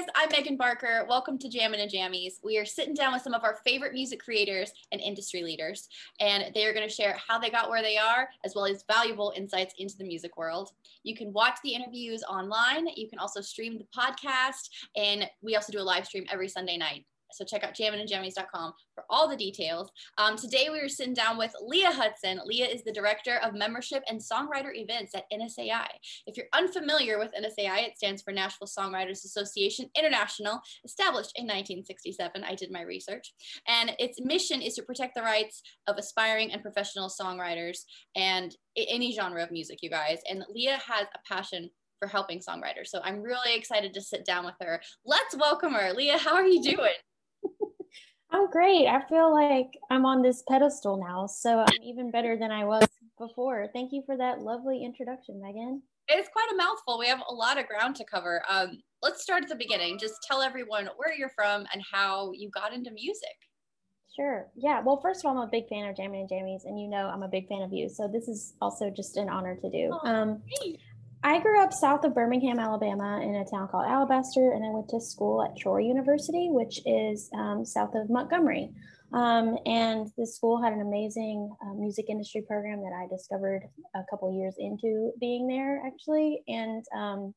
[0.00, 1.04] guys, I'm Megan Barker.
[1.08, 2.34] Welcome to Jammin' and Jammies.
[2.42, 5.88] We are sitting down with some of our favorite music creators and industry leaders,
[6.20, 8.84] and they are going to share how they got where they are, as well as
[8.90, 10.70] valuable insights into the music world.
[11.02, 12.86] You can watch the interviews online.
[12.96, 16.78] You can also stream the podcast, and we also do a live stream every Sunday
[16.78, 17.04] night.
[17.32, 19.90] So check out jamminandjammies.com for all the details.
[20.18, 22.40] Um, today we are sitting down with Leah Hudson.
[22.44, 25.88] Leah is the director of membership and songwriter events at NSAI.
[26.26, 32.44] If you're unfamiliar with NSAI, it stands for Nashville Songwriters Association International, established in 1967.
[32.44, 33.32] I did my research.
[33.68, 37.80] And its mission is to protect the rights of aspiring and professional songwriters
[38.16, 40.18] and any genre of music, you guys.
[40.28, 42.86] And Leah has a passion for helping songwriters.
[42.86, 44.80] So I'm really excited to sit down with her.
[45.04, 45.92] Let's welcome her.
[45.92, 46.94] Leah, how are you doing?
[48.32, 48.86] I'm great.
[48.86, 52.86] I feel like I'm on this pedestal now, so I'm even better than I was
[53.18, 53.66] before.
[53.72, 55.82] Thank you for that lovely introduction, Megan.
[56.08, 56.98] It's quite a mouthful.
[56.98, 58.42] We have a lot of ground to cover.
[58.48, 59.98] Um, let's start at the beginning.
[59.98, 63.36] Just tell everyone where you're from and how you got into music.
[64.16, 64.48] Sure.
[64.56, 64.80] Yeah.
[64.80, 67.06] Well, first of all, I'm a big fan of Jammin' and Jammies, and you know
[67.06, 67.88] I'm a big fan of you.
[67.88, 69.90] So this is also just an honor to do.
[69.92, 70.42] Oh, um,
[71.22, 74.88] I grew up south of Birmingham, Alabama, in a town called Alabaster, and I went
[74.88, 78.70] to school at Troy University, which is um, south of Montgomery.
[79.12, 84.00] Um, and the school had an amazing uh, music industry program that I discovered a
[84.08, 86.42] couple years into being there, actually.
[86.48, 87.34] And um,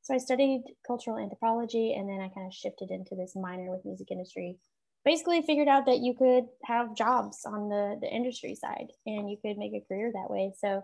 [0.00, 3.84] so I studied cultural anthropology, and then I kind of shifted into this minor with
[3.84, 4.56] music industry.
[5.04, 9.36] Basically, figured out that you could have jobs on the the industry side, and you
[9.42, 10.52] could make a career that way.
[10.56, 10.82] So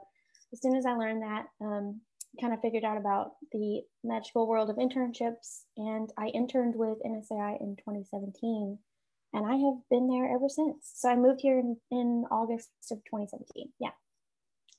[0.52, 2.00] as soon as I learned that, um,
[2.40, 5.62] kind of figured out about the magical world of internships.
[5.76, 8.78] And I interned with NSAI in 2017,
[9.34, 10.90] and I have been there ever since.
[10.94, 13.72] So I moved here in, in August of 2017.
[13.78, 13.90] Yeah.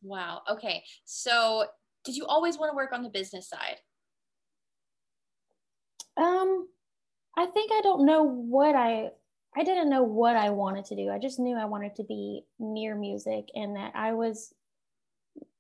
[0.02, 0.42] Wow.
[0.50, 0.84] Okay.
[1.06, 1.66] So
[2.04, 3.78] did you always want to work on the business side?
[6.18, 6.68] Um,
[7.38, 9.10] I think I don't know what I
[9.56, 11.10] I didn't know what I wanted to do.
[11.12, 14.52] I just knew I wanted to be near music and that I was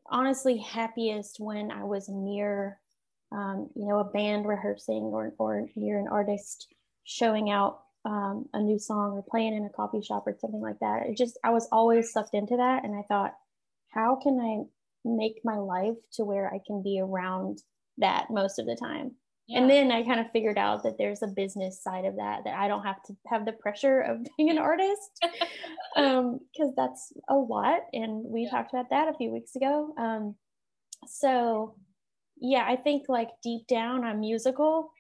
[0.10, 2.80] honestly happiest when I was near,
[3.32, 6.68] um, you know, a band rehearsing or, or near an artist
[7.04, 10.80] showing out um, a new song or playing in a coffee shop or something like
[10.80, 11.04] that.
[11.08, 12.84] It just, I was always sucked into that.
[12.84, 13.34] And I thought,
[13.90, 14.64] how can I
[15.06, 17.62] make my life to where I can be around
[17.98, 19.16] that most of the time?
[19.48, 19.60] Yeah.
[19.60, 22.58] And then I kind of figured out that there's a business side of that, that
[22.58, 25.48] I don't have to have the pressure of being an artist because
[25.98, 26.40] um,
[26.78, 27.82] that's a lot.
[27.92, 28.52] And we yeah.
[28.52, 29.94] talked about that a few weeks ago.
[29.98, 30.36] Um,
[31.08, 31.76] so,
[32.40, 34.92] yeah, I think like deep down I'm musical,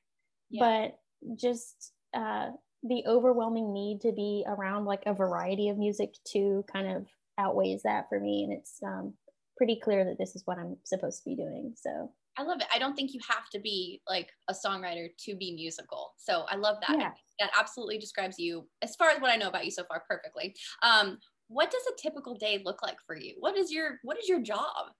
[0.50, 0.92] yeah.
[1.26, 2.50] but just uh,
[2.84, 7.06] the overwhelming need to be around like a variety of music too kind of
[7.40, 8.44] outweighs that for me.
[8.44, 9.14] And it's um,
[9.56, 11.74] pretty clear that this is what I'm supposed to be doing.
[11.78, 12.68] So, I love it.
[12.74, 16.14] I don't think you have to be like a songwriter to be musical.
[16.18, 16.98] So I love that.
[16.98, 17.12] Yeah.
[17.40, 20.56] That absolutely describes you, as far as what I know about you so far, perfectly.
[20.82, 21.18] Um,
[21.48, 23.36] what does a typical day look like for you?
[23.40, 24.92] What is your What is your job?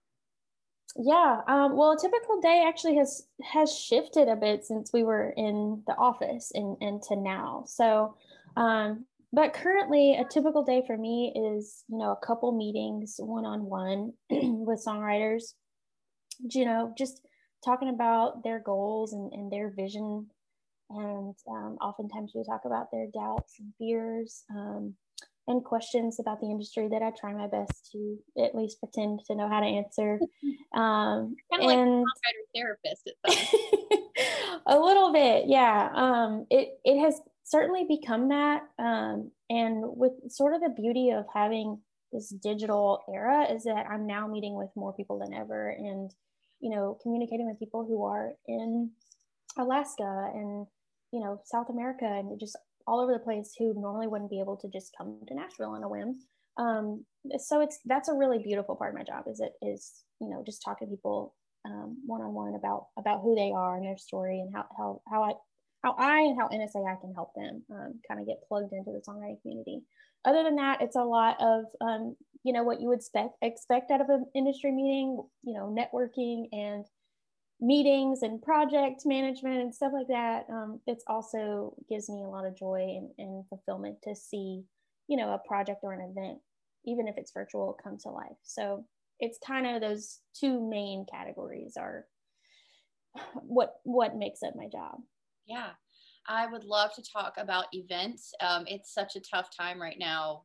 [0.96, 5.34] Yeah, um, well, a typical day actually has has shifted a bit since we were
[5.36, 7.64] in the office and, and to now.
[7.66, 8.16] So,
[8.56, 13.44] um, but currently, a typical day for me is you know a couple meetings one
[13.44, 15.54] on one with songwriters
[16.40, 17.20] you know, just
[17.64, 20.26] talking about their goals and, and their vision.
[20.90, 24.94] And um, oftentimes we talk about their doubts and fears um,
[25.46, 29.34] and questions about the industry that I try my best to at least pretend to
[29.34, 30.18] know how to answer.
[30.74, 33.08] Um, kind of and, like a therapist.
[34.66, 35.88] a little bit, yeah.
[35.94, 41.26] Um, it it has certainly become that, um, and with sort of the beauty of
[41.32, 41.78] having
[42.14, 46.10] this digital era is that I'm now meeting with more people than ever and
[46.60, 48.90] you know communicating with people who are in
[49.58, 50.66] Alaska and
[51.12, 54.56] you know South America and just all over the place who normally wouldn't be able
[54.58, 56.20] to just come to Nashville on a whim.
[56.56, 57.04] Um,
[57.38, 60.42] so it's that's a really beautiful part of my job is it is you know
[60.46, 61.34] just talking to people
[62.06, 65.22] one on one about about who they are and their story and how how how
[65.22, 65.32] I
[65.82, 69.02] how I and how NSAI can help them um, kind of get plugged into the
[69.06, 69.82] songwriting community.
[70.24, 73.90] Other than that, it's a lot of um, you know what you would expect expect
[73.90, 75.22] out of an industry meeting.
[75.42, 76.84] You know, networking and
[77.60, 80.44] meetings and project management and stuff like that.
[80.50, 84.64] Um, it's also gives me a lot of joy and, and fulfillment to see
[85.08, 86.38] you know a project or an event,
[86.86, 88.36] even if it's virtual, come to life.
[88.42, 88.84] So
[89.20, 92.06] it's kind of those two main categories are
[93.34, 95.00] what what makes up my job.
[95.46, 95.70] Yeah.
[96.28, 98.32] I would love to talk about events.
[98.40, 100.44] Um, it's such a tough time right now.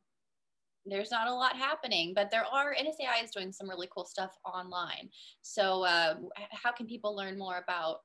[0.85, 2.73] There's not a lot happening, but there are.
[2.73, 5.09] NSAI is doing some really cool stuff online.
[5.41, 6.15] So, uh,
[6.51, 7.99] how can people learn more about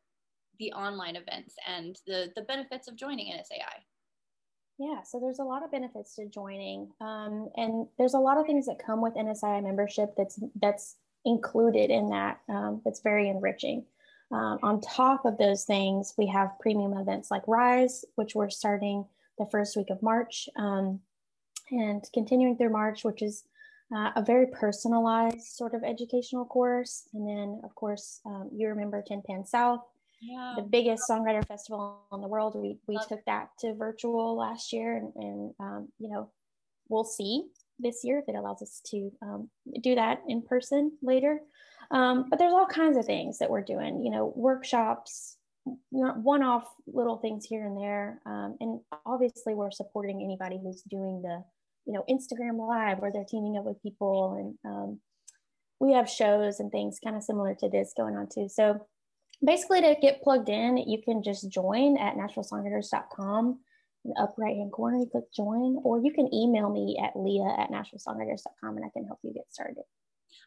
[0.59, 3.83] the online events and the the benefits of joining NSAI.
[4.79, 8.47] Yeah, so there's a lot of benefits to joining, um, and there's a lot of
[8.47, 12.41] things that come with NSAI membership that's that's included in that.
[12.49, 13.85] Um, that's very enriching.
[14.31, 19.05] Um, on top of those things, we have premium events like Rise, which we're starting
[19.39, 21.01] the first week of March, um,
[21.71, 23.45] and continuing through March, which is
[23.95, 27.09] uh, a very personalized sort of educational course.
[27.13, 29.83] And then, of course, um, you remember Tin Pan South,
[30.21, 30.55] yeah.
[30.57, 32.55] the biggest songwriter festival in the world.
[32.57, 36.31] We, we took that to virtual last year, and, and um, you know,
[36.89, 37.45] we'll see
[37.79, 39.49] this year if it allows us to um,
[39.83, 41.41] do that in person later.
[41.91, 45.37] Um, but there's all kinds of things that we're doing, you know, workshops,
[45.91, 48.21] one off little things here and there.
[48.27, 51.43] Um, and obviously, we're supporting anybody who's doing the
[51.87, 55.01] you know instagram live where they're teaming up with people and um,
[55.81, 58.87] we have shows and things kind of similar to this going on too so
[59.45, 63.59] basically to get plugged in you can just join at nashvillesongwriters.com
[64.05, 67.19] in the up right hand corner you click join or you can email me at
[67.19, 69.85] leah at nashvillesongwriters.com and i can help you get started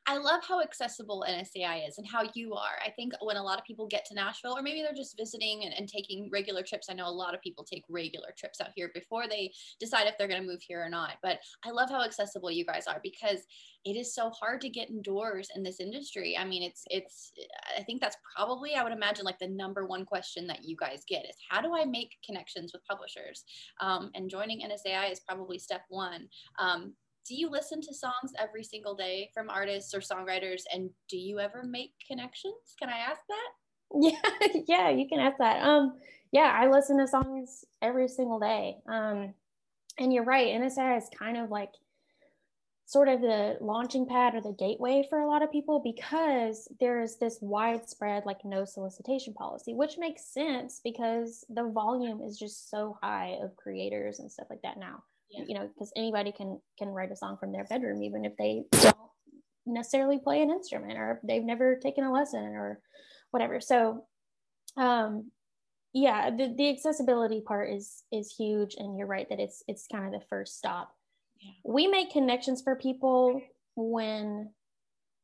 [0.07, 2.79] I love how accessible NSAI is and how you are.
[2.85, 5.63] I think when a lot of people get to Nashville, or maybe they're just visiting
[5.65, 8.69] and, and taking regular trips, I know a lot of people take regular trips out
[8.75, 11.15] here before they decide if they're going to move here or not.
[11.21, 13.41] But I love how accessible you guys are because
[13.85, 16.37] it is so hard to get indoors in this industry.
[16.37, 17.31] I mean, it's, it's,
[17.77, 21.03] I think that's probably, I would imagine, like the number one question that you guys
[21.07, 23.45] get is how do I make connections with publishers?
[23.79, 26.27] Um, and joining NSAI is probably step one.
[26.59, 26.95] Um,
[27.27, 31.39] do you listen to songs every single day from artists or songwriters and do you
[31.39, 32.75] ever make connections?
[32.79, 33.49] Can i ask that?
[33.93, 35.63] Yeah yeah you can ask that.
[35.63, 35.97] Um
[36.31, 38.77] yeah i listen to songs every single day.
[38.87, 39.33] Um
[39.99, 41.71] and you're right nsai is kind of like
[42.85, 47.01] sort of the launching pad or the gateway for a lot of people because there
[47.01, 52.69] is this widespread like no solicitation policy which makes sense because the volume is just
[52.69, 55.03] so high of creators and stuff like that now.
[55.29, 58.63] You know because anybody can can write a song from their bedroom even if they
[58.81, 58.95] don't
[59.65, 62.79] necessarily play an instrument or they've never taken a lesson or
[63.31, 63.59] whatever.
[63.59, 64.05] So
[64.77, 65.31] um
[65.93, 70.05] yeah the, the accessibility part is is huge and you're right that it's it's kind
[70.05, 70.93] of the first stop.
[71.41, 71.51] Yeah.
[71.65, 73.41] we make connections for people
[73.75, 74.49] when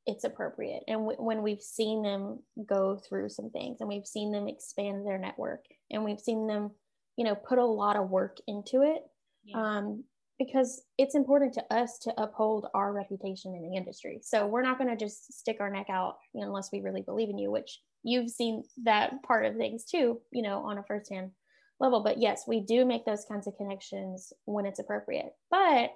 [0.06, 4.32] it's appropriate and w- when we've seen them go through some things and we've seen
[4.32, 6.72] them expand their network and we've seen them
[7.16, 9.02] you know put a lot of work into it
[9.44, 9.78] yeah.
[9.78, 10.04] um,
[10.40, 14.20] because it's important to us to uphold our reputation in the industry.
[14.22, 17.38] So we're not going to just stick our neck out unless we really believe in
[17.38, 21.32] you, which you've seen that part of things too, you know, on a firsthand
[21.80, 22.02] level.
[22.02, 25.34] But yes, we do make those kinds of connections when it's appropriate.
[25.52, 25.92] But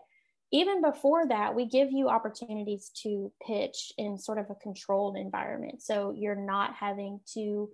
[0.53, 5.81] even before that, we give you opportunities to pitch in sort of a controlled environment.
[5.81, 7.69] So you're not having to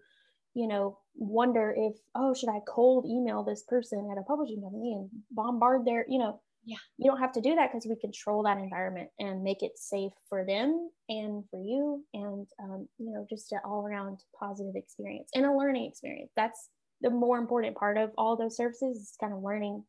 [0.53, 4.93] you know, wonder if, oh, should I cold email this person at a publishing company
[4.93, 8.43] and bombard their, you know, yeah, you don't have to do that because we control
[8.43, 13.25] that environment and make it safe for them and for you, and um, you know,
[13.29, 16.31] just an all around positive experience and a learning experience.
[16.37, 16.69] That's
[17.01, 19.83] the more important part of all those services is kind of learning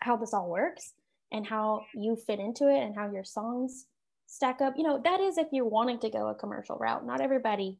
[0.00, 0.94] how this all works
[1.32, 3.84] and how you fit into it and how your songs
[4.26, 4.74] stack up.
[4.78, 7.04] You know, that is if you're wanting to go a commercial route.
[7.04, 7.78] Not everybody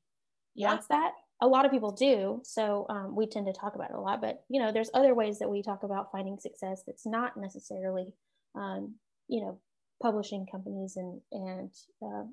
[0.54, 0.68] yeah.
[0.68, 3.96] wants that a lot of people do so um, we tend to talk about it
[3.96, 7.06] a lot but you know there's other ways that we talk about finding success that's
[7.06, 8.14] not necessarily
[8.54, 8.94] um,
[9.28, 9.58] you know
[10.02, 11.70] publishing companies and and
[12.02, 12.24] uh,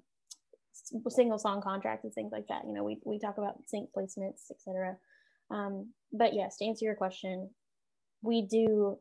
[1.09, 4.51] single song contracts and things like that you know we, we talk about sync placements
[4.51, 4.97] etc
[5.51, 7.49] um, but yes to answer your question
[8.21, 8.97] we do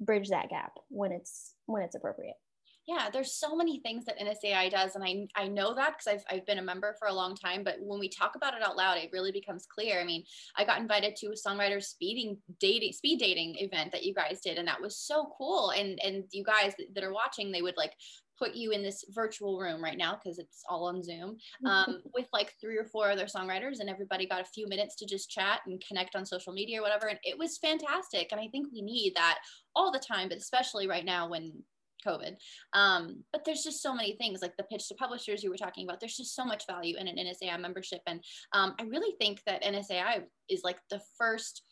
[0.00, 2.36] bridge that gap when it's when it's appropriate
[2.88, 6.36] yeah there's so many things that nsai does and i, I know that because I've,
[6.36, 8.76] I've been a member for a long time but when we talk about it out
[8.76, 10.24] loud it really becomes clear i mean
[10.56, 14.58] i got invited to a songwriter speeding dating speed dating event that you guys did
[14.58, 17.92] and that was so cool and and you guys that are watching they would like
[18.38, 22.26] put you in this virtual room right now because it's all on Zoom um, with
[22.32, 25.58] like three or four other songwriters, and everybody got a few minutes to just chat
[25.66, 27.08] and connect on social media or whatever.
[27.08, 28.28] And it was fantastic.
[28.30, 29.38] And I think we need that
[29.74, 31.52] all the time, but especially right now when
[32.06, 32.36] COVID.
[32.72, 35.84] Um, but there's just so many things like the pitch to publishers you were talking
[35.84, 36.00] about.
[36.00, 38.00] There's just so much value in an NSAI membership.
[38.06, 41.62] And um, I really think that NSAI is like the first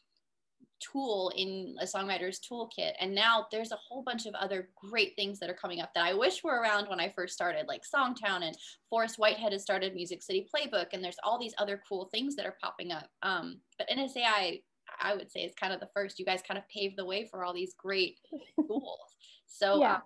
[0.80, 2.92] tool in a songwriter's toolkit.
[3.00, 6.04] And now there's a whole bunch of other great things that are coming up that
[6.04, 8.56] I wish were around when I first started, like Songtown and
[8.90, 10.88] Forest Whitehead has started Music City Playbook.
[10.92, 13.08] And there's all these other cool things that are popping up.
[13.22, 14.62] Um, but NSAI,
[15.00, 16.18] I would say, is kind of the first.
[16.18, 18.18] You guys kind of paved the way for all these great
[18.54, 19.00] tools.
[19.46, 19.96] So yeah.
[19.96, 20.02] Um,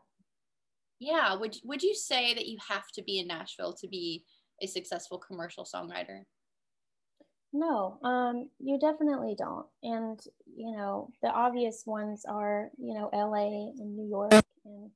[1.01, 4.25] yeah would would you say that you have to be in nashville to be
[4.63, 6.23] a successful commercial songwriter
[7.53, 9.67] No, um, you definitely don't.
[9.83, 14.91] And, you know, the obvious ones are, you know, LA and New York and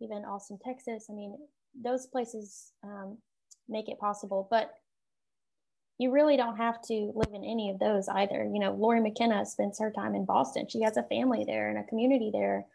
[0.00, 1.06] even Austin, Texas.
[1.08, 1.36] I mean,
[1.80, 3.18] those places um,
[3.68, 4.74] make it possible, but
[5.98, 8.42] you really don't have to live in any of those either.
[8.42, 10.66] You know, Lori McKenna spends her time in Boston.
[10.68, 12.66] She has a family there and a community there.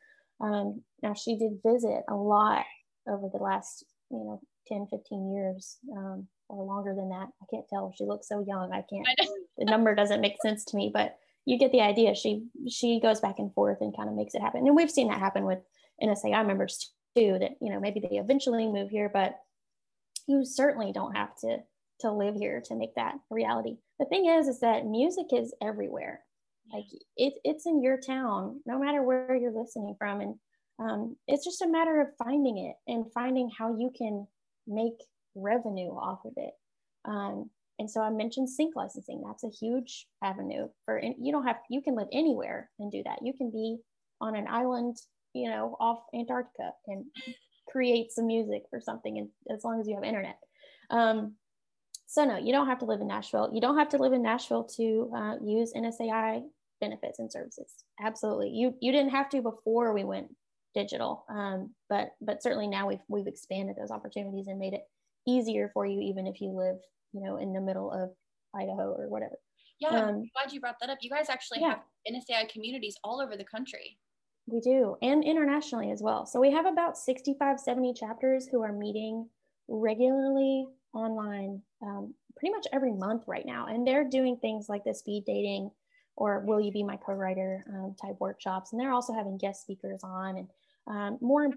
[0.42, 2.66] Um, now, she did visit a lot
[3.08, 5.78] over the last, you know, 10, 15 years.
[5.96, 7.28] Um, or longer than that.
[7.42, 7.94] I can't tell.
[7.98, 8.72] She looks so young.
[8.72, 9.08] I can't.
[9.08, 9.26] I
[9.58, 12.16] the number doesn't make sense to me, but you get the idea.
[12.16, 14.66] She she goes back and forth and kind of makes it happen.
[14.66, 15.60] And we've seen that happen with
[16.02, 17.38] NSAI members too.
[17.40, 19.36] That you know maybe they eventually move here, but
[20.28, 21.58] you certainly don't have to
[22.02, 23.78] to live here to make that a reality.
[24.00, 26.25] The thing is, is that music is everywhere.
[26.74, 30.36] Like it, it's in your town, no matter where you're listening from, and
[30.80, 34.28] um, it's just a matter of finding it and finding how you can
[34.68, 35.04] make
[35.36, 36.54] revenue off of it.
[37.06, 39.22] Um, and so I mentioned sync licensing.
[39.26, 43.20] That's a huge avenue for, you don't have, you can live anywhere and do that.
[43.22, 43.78] You can be
[44.22, 44.98] on an island,
[45.34, 47.06] you know, off Antarctica and
[47.70, 50.38] create some music or something and as long as you have internet.
[50.90, 51.34] Um,
[52.08, 53.50] so no, you don't have to live in Nashville.
[53.54, 56.44] You don't have to live in Nashville to uh, use NSAI
[56.82, 57.74] benefits and services.
[58.02, 58.50] Absolutely.
[58.50, 60.28] You, you didn't have to before we went
[60.74, 61.26] digital.
[61.30, 64.84] Um, but, but certainly now we've, we've expanded those opportunities and made it
[65.28, 66.78] easier for you even if you live
[67.14, 68.12] you know in the middle of
[68.56, 69.36] idaho or whatever
[69.80, 71.70] yeah um, glad you brought that up you guys actually yeah.
[71.70, 71.80] have
[72.12, 73.98] nsai communities all over the country
[74.48, 78.72] we do and internationally as well so we have about 65 70 chapters who are
[78.72, 79.28] meeting
[79.68, 84.94] regularly online um, pretty much every month right now and they're doing things like the
[84.94, 85.72] speed dating
[86.18, 88.72] or will you be my co-writer um, type workshops.
[88.72, 90.38] And they're also having guest speakers on.
[90.38, 90.48] And
[90.88, 91.50] um, more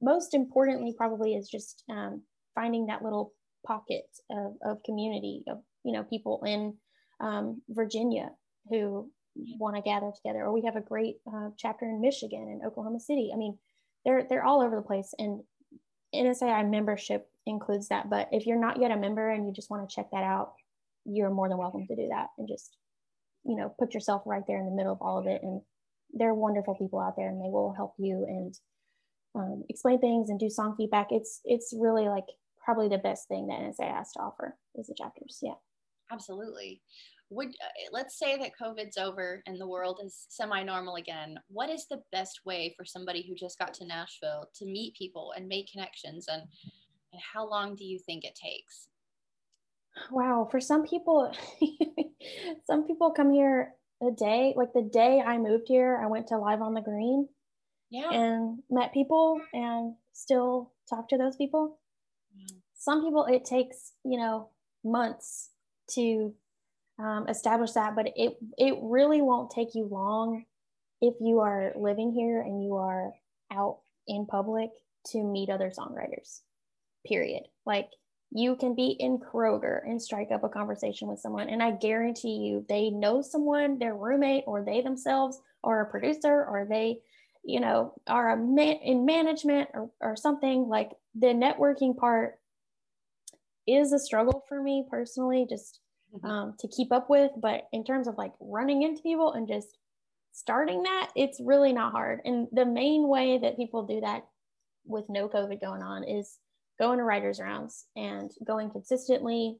[0.00, 2.22] most importantly probably is just um,
[2.54, 3.32] finding that little
[3.66, 6.74] pocket of, of community of you know people in
[7.20, 8.30] um, Virginia
[8.70, 9.10] who
[9.58, 13.00] want to gather together, or we have a great uh, chapter in Michigan and Oklahoma
[13.00, 13.30] City.
[13.32, 13.58] I mean,
[14.04, 15.40] they're they're all over the place, and
[16.14, 18.10] NSAI membership includes that.
[18.10, 20.52] But if you're not yet a member and you just want to check that out,
[21.04, 22.76] you're more than welcome to do that and just
[23.44, 25.42] you know put yourself right there in the middle of all of it.
[25.42, 25.60] And
[26.12, 28.54] there are wonderful people out there, and they will help you and
[29.34, 31.08] um, explain things and do song feedback.
[31.10, 32.26] It's it's really like
[32.64, 35.38] probably the best thing that NSA has to offer is the chapters.
[35.42, 35.54] Yeah.
[36.10, 36.82] Absolutely.
[37.30, 41.38] Would uh, let's say that COVID's over and the world is semi-normal again.
[41.48, 45.32] What is the best way for somebody who just got to Nashville to meet people
[45.36, 46.42] and make connections and,
[47.12, 48.88] and how long do you think it takes?
[50.10, 51.32] Wow, for some people
[52.66, 56.38] some people come here a day, like the day I moved here, I went to
[56.38, 57.28] Live on the Green.
[57.90, 58.10] Yeah.
[58.10, 61.78] And met people and still talk to those people
[62.84, 64.50] some people it takes you know
[64.84, 65.50] months
[65.88, 66.34] to
[66.98, 70.44] um, establish that but it it really won't take you long
[71.00, 73.12] if you are living here and you are
[73.52, 74.70] out in public
[75.06, 76.40] to meet other songwriters
[77.06, 77.88] period like
[78.30, 82.36] you can be in kroger and strike up a conversation with someone and i guarantee
[82.36, 86.98] you they know someone their roommate or they themselves or a producer or they
[87.44, 92.38] you know are a man in management or, or something like the networking part
[93.66, 95.80] is a struggle for me personally, just
[96.14, 96.26] mm-hmm.
[96.26, 97.30] um, to keep up with.
[97.36, 99.78] But in terms of like running into people and just
[100.32, 102.20] starting that, it's really not hard.
[102.24, 104.26] And the main way that people do that
[104.86, 106.38] with no COVID going on is
[106.78, 109.56] going to writers' rounds and going consistently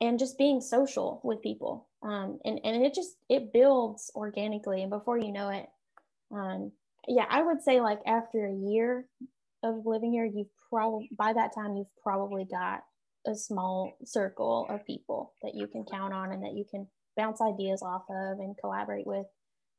[0.00, 1.88] and just being social with people.
[2.02, 4.82] Um, and, and it just, it builds organically.
[4.82, 5.66] And before you know it,
[6.32, 6.72] um,
[7.08, 9.06] yeah, I would say like after a year
[9.62, 12.80] of living here, you've probably, by that time, you've probably got
[13.26, 16.86] a small circle of people that you can count on and that you can
[17.16, 19.26] bounce ideas off of and collaborate with.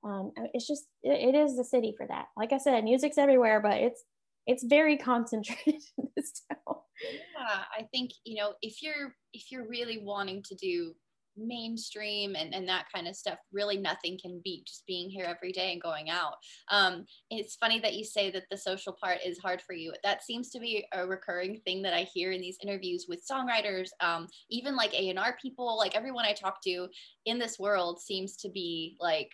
[0.03, 2.25] Um, it's just it, it is the city for that.
[2.36, 4.03] Like I said, music's everywhere, but it's
[4.48, 6.77] it's very concentrated in this town.
[7.01, 10.94] Yeah, I think you know if you're if you're really wanting to do
[11.39, 15.51] mainstream and, and that kind of stuff really nothing can beat just being here every
[15.51, 16.34] day and going out.
[16.72, 19.94] Um, it's funny that you say that the social part is hard for you.
[20.04, 23.89] That seems to be a recurring thing that i hear in these interviews with songwriters
[24.01, 26.88] um, even like a&r people like everyone i talk to
[27.25, 29.30] in this world seems to be like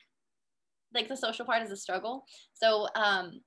[0.93, 2.25] like the social part is a struggle.
[2.53, 3.41] So um,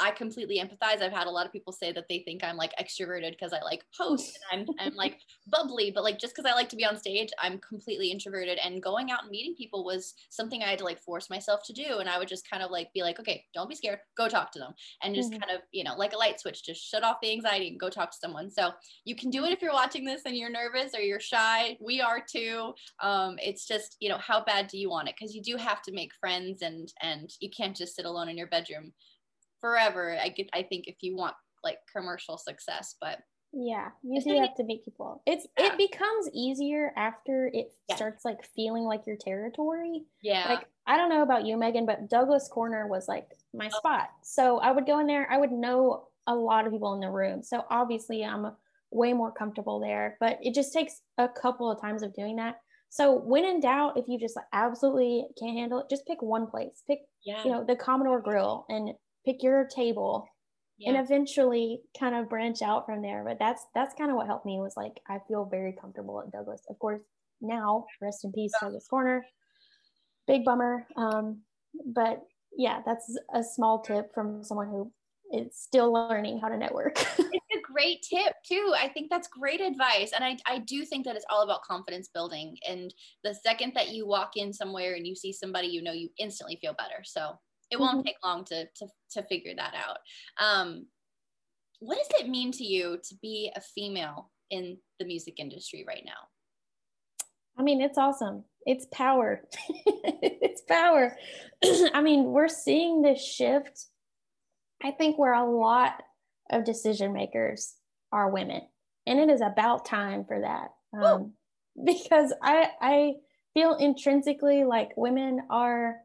[0.00, 1.02] I completely empathize.
[1.02, 3.62] I've had a lot of people say that they think I'm like extroverted because I
[3.62, 6.84] like post and I'm, I'm like bubbly, but like just because I like to be
[6.84, 8.58] on stage, I'm completely introverted.
[8.64, 11.72] And going out and meeting people was something I had to like force myself to
[11.72, 11.98] do.
[11.98, 14.52] And I would just kind of like be like, okay, don't be scared, go talk
[14.52, 14.72] to them.
[15.02, 15.40] And just mm-hmm.
[15.40, 17.88] kind of, you know, like a light switch, just shut off the anxiety and go
[17.88, 18.50] talk to someone.
[18.50, 18.72] So
[19.04, 21.76] you can do it if you're watching this and you're nervous or you're shy.
[21.80, 22.74] We are too.
[23.02, 25.14] Um, it's just, you know, how bad do you want it?
[25.18, 28.36] Because you do have to make friends and and you can't just sit alone in
[28.36, 28.92] your bedroom
[29.60, 30.16] forever.
[30.20, 31.34] I get I think if you want
[31.64, 33.18] like commercial success, but
[33.52, 35.22] yeah, you do have to meet people.
[35.26, 35.72] It's yeah.
[35.72, 37.96] it becomes easier after it yeah.
[37.96, 40.04] starts like feeling like your territory.
[40.22, 40.46] Yeah.
[40.48, 43.78] Like I don't know about you, Megan, but Douglas Corner was like my oh.
[43.78, 44.10] spot.
[44.22, 47.10] So I would go in there, I would know a lot of people in the
[47.10, 47.42] room.
[47.42, 48.52] So obviously I'm
[48.90, 52.56] way more comfortable there, but it just takes a couple of times of doing that.
[52.90, 56.82] So when in doubt, if you just absolutely can't handle it, just pick one place.
[56.86, 57.44] Pick, yeah.
[57.44, 58.90] you know, the Commodore Grill and
[59.28, 60.26] pick your table
[60.78, 60.90] yeah.
[60.90, 63.24] and eventually kind of branch out from there.
[63.26, 66.32] But that's that's kind of what helped me was like i feel very comfortable at
[66.32, 66.62] douglas.
[66.68, 67.02] Of course
[67.40, 69.24] now rest in peace douglas corner.
[70.26, 70.86] Big bummer.
[70.96, 71.42] Um,
[71.94, 72.22] but
[72.56, 74.90] yeah that's a small tip from someone who
[75.32, 76.98] is still learning how to network.
[77.50, 78.74] It's a great tip too.
[78.76, 80.12] I think that's great advice.
[80.12, 82.58] And I, I do think that it's all about confidence building.
[82.68, 82.92] And
[83.24, 86.58] the second that you walk in somewhere and you see somebody you know you instantly
[86.60, 87.02] feel better.
[87.04, 87.38] So
[87.70, 88.06] it won't mm-hmm.
[88.06, 89.98] take long to, to to figure that out.
[90.44, 90.86] Um,
[91.80, 96.02] what does it mean to you to be a female in the music industry right
[96.04, 96.28] now?
[97.58, 98.44] I mean it's awesome.
[98.66, 99.42] It's power.
[100.20, 101.16] It's power.
[101.94, 103.86] I mean we're seeing this shift.
[104.82, 106.02] I think where a lot
[106.50, 107.74] of decision makers
[108.10, 108.62] are women
[109.06, 110.70] and it is about time for that.
[111.00, 111.32] Um,
[111.84, 113.12] because i i
[113.54, 115.96] feel intrinsically like women are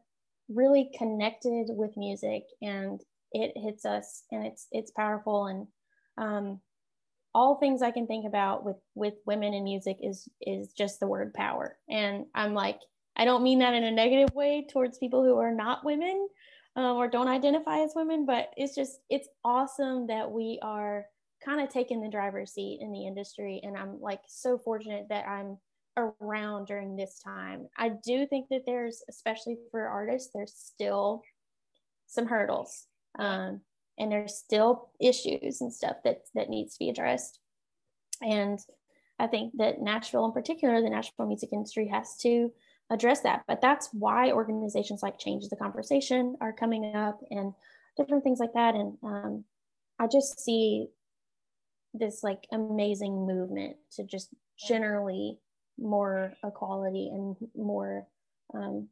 [0.48, 3.00] really connected with music and
[3.32, 5.46] it hits us and it's it's powerful.
[5.46, 5.66] And
[6.18, 6.60] um,
[7.34, 11.08] all things I can think about with with women in music is is just the
[11.08, 11.76] word power.
[11.88, 12.80] And I'm like
[13.16, 16.28] I don't mean that in a negative way towards people who are not women
[16.76, 21.06] um, or don't identify as women but it's just it's awesome that we are
[21.44, 23.60] kind of taking the driver's seat in the industry.
[23.62, 25.58] And I'm like so fortunate that I'm
[25.96, 27.68] around during this time.
[27.76, 31.22] I do think that there's, especially for artists, there's still
[32.06, 32.86] some hurdles,
[33.18, 33.60] um,
[33.98, 37.38] and there's still issues and stuff that that needs to be addressed.
[38.22, 38.58] And
[39.18, 42.52] I think that Nashville, in particular, the Nashville music industry, has to
[42.90, 43.44] address that.
[43.46, 47.52] But that's why organizations like Change the Conversation are coming up, and
[47.96, 48.74] different things like that.
[48.74, 49.44] And um,
[49.98, 50.88] I just see
[51.94, 55.38] this like amazing movement to just generally
[55.78, 58.06] more equality and more
[58.54, 58.88] um,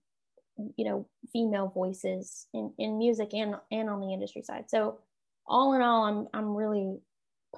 [0.76, 4.64] you know female voices in, in music and and on the industry side.
[4.68, 4.98] So
[5.46, 6.98] all in all i'm i'm really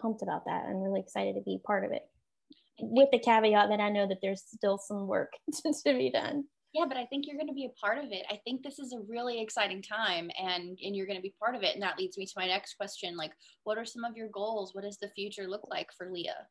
[0.01, 0.65] pumped about that.
[0.69, 2.03] I'm really excited to be part of it.
[2.81, 6.45] With the caveat that i know that there's still some work to, to be done.
[6.73, 8.25] Yeah but i think you're going to be a part of it.
[8.31, 11.55] I think this is a really exciting time and and you're going to be part
[11.55, 11.75] of it.
[11.75, 13.33] And that leads me to my next question like
[13.65, 14.75] what are some of your goals?
[14.75, 16.47] What does the future look like for leah?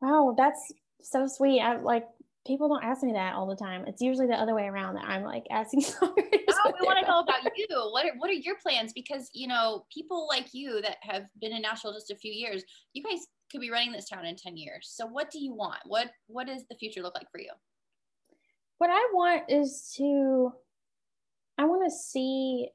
[0.00, 1.60] Wow that's so sweet.
[1.60, 2.04] I like
[2.46, 3.84] people don't ask me that all the time.
[3.86, 5.84] It's usually the other way around that I'm like asking.
[6.60, 7.66] Oh, we want to know about you.
[7.70, 8.92] What are, what are your plans?
[8.92, 12.64] Because you know, people like you that have been in Nashville just a few years,
[12.94, 13.20] you guys
[13.52, 14.90] could be running this town in 10 years.
[14.92, 15.78] So what do you want?
[15.86, 17.50] What what does the future look like for you?
[18.78, 20.52] What I want is to
[21.58, 22.70] I want to see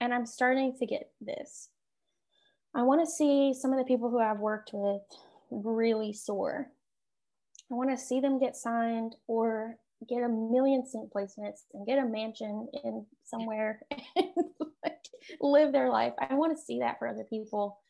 [0.00, 1.70] and I'm starting to get this.
[2.74, 5.02] I want to see some of the people who I've worked with
[5.50, 6.68] really soar
[7.74, 9.76] I want to see them get signed or
[10.08, 13.80] get a million sync placements and get a mansion in somewhere
[14.16, 14.28] and
[14.84, 15.04] like,
[15.40, 16.12] live their life.
[16.20, 17.80] I want to see that for other people.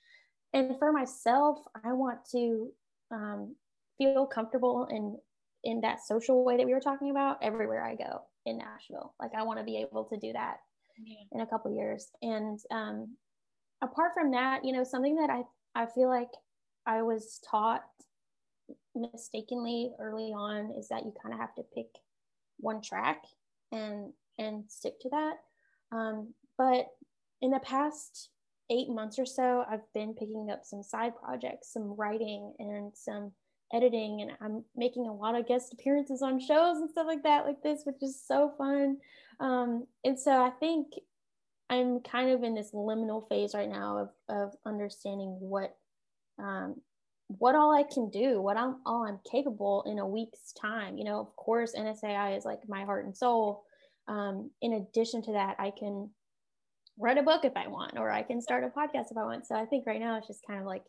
[0.54, 2.70] And for myself, I want to
[3.10, 3.56] um,
[3.98, 5.18] feel comfortable in
[5.64, 9.14] in that social way that we were talking about everywhere I go in Nashville.
[9.20, 10.58] Like I want to be able to do that
[11.02, 11.16] yeah.
[11.32, 12.08] in a couple years.
[12.22, 13.16] And um,
[13.82, 15.42] apart from that, you know, something that I
[15.74, 16.30] I feel like
[16.86, 17.82] I was taught
[18.94, 21.88] mistakenly early on is that you kind of have to pick
[22.58, 23.24] one track
[23.72, 25.34] and and stick to that.
[25.92, 26.86] Um, but
[27.42, 28.30] in the past
[28.70, 33.32] eight months or so, I've been picking up some side projects, some writing and some
[33.72, 37.46] editing, and I'm making a lot of guest appearances on shows and stuff like that,
[37.46, 38.98] like this, which is so fun.
[39.40, 40.88] Um, and so I think
[41.70, 45.76] I'm kind of in this liminal phase right now of, of understanding what
[46.38, 46.76] um,
[47.28, 50.98] what all I can do, what I'm all I'm capable in a week's time.
[50.98, 53.64] You know, of course, NSAI is like my heart and soul.
[54.08, 56.10] Um, in addition to that, I can
[56.98, 59.46] write a book if I want, or I can start a podcast if I want.
[59.46, 60.84] So I think right now it's just kind of like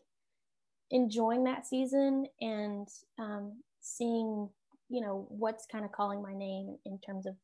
[0.90, 2.86] enjoying that season and
[3.18, 4.48] um, seeing,
[4.88, 7.34] you know, what's kind of calling my name in terms of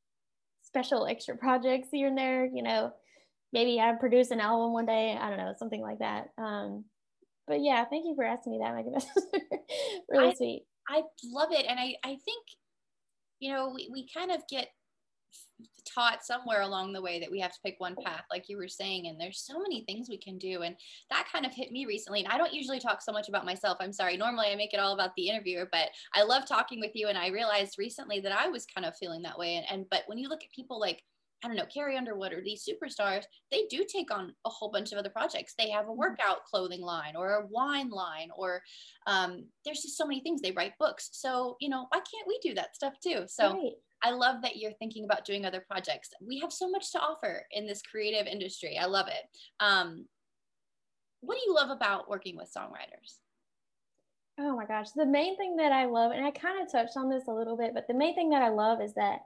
[0.62, 2.92] special extra projects here and there, you know,
[3.52, 5.16] maybe I produce an album one day.
[5.20, 6.28] I don't know, something like that.
[6.38, 6.84] Um,
[7.46, 8.94] but yeah, thank you for asking me that, Megan.
[10.08, 10.64] really I, sweet.
[10.88, 11.66] I love it.
[11.68, 12.46] And I, I think,
[13.40, 14.68] you know, we, we kind of get
[15.94, 18.68] taught somewhere along the way that we have to pick one path like you were
[18.68, 20.76] saying and there's so many things we can do and
[21.10, 23.76] that kind of hit me recently and i don't usually talk so much about myself
[23.80, 26.92] i'm sorry normally i make it all about the interviewer but i love talking with
[26.94, 29.86] you and i realized recently that i was kind of feeling that way and, and
[29.90, 31.02] but when you look at people like
[31.42, 34.92] I don't know, Carrie Underwood or these superstars, they do take on a whole bunch
[34.92, 35.54] of other projects.
[35.58, 35.98] They have a mm-hmm.
[35.98, 38.62] workout clothing line or a wine line, or
[39.06, 40.40] um, there's just so many things.
[40.40, 41.08] They write books.
[41.12, 43.24] So, you know, why can't we do that stuff too?
[43.26, 43.72] So right.
[44.04, 46.10] I love that you're thinking about doing other projects.
[46.24, 48.78] We have so much to offer in this creative industry.
[48.80, 49.24] I love it.
[49.60, 50.06] Um,
[51.22, 53.18] what do you love about working with songwriters?
[54.40, 54.90] Oh my gosh.
[54.90, 57.56] The main thing that I love, and I kind of touched on this a little
[57.56, 59.20] bit, but the main thing that I love is that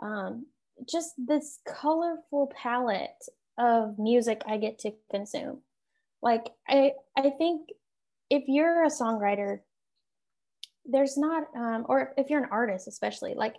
[0.00, 0.46] um,
[0.88, 3.24] just this colorful palette
[3.58, 5.60] of music I get to consume.
[6.22, 7.68] Like I I think
[8.30, 9.60] if you're a songwriter,
[10.84, 13.54] there's not um, or if you're an artist especially, like